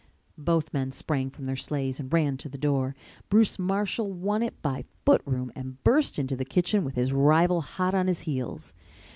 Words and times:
Both 0.39 0.73
men 0.73 0.91
sprang 0.91 1.29
from 1.29 1.45
their 1.45 1.55
sleighs 1.55 1.99
and 1.99 2.11
ran 2.11 2.35
to 2.37 2.49
the 2.49 2.57
door. 2.57 2.95
Bruce 3.29 3.59
Marshall 3.59 4.11
won 4.11 4.41
it 4.41 4.59
by 4.63 4.83
foot 5.05 5.21
room 5.27 5.51
and 5.55 5.83
burst 5.83 6.17
into 6.17 6.35
the 6.35 6.43
kitchen 6.43 6.83
with 6.83 6.95
his 6.95 7.13
rival 7.13 7.61
hot 7.61 7.93
on 7.93 8.07
his 8.07 8.21
heels. 8.21 8.73